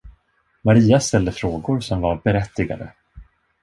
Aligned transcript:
Maria 0.63 0.99
ställde 0.99 1.31
frågor 1.31 1.79
som 1.79 2.01
var 2.01 2.21
berättigade. 2.23 2.93